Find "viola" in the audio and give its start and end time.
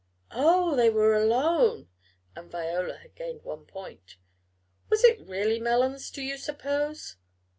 2.49-2.97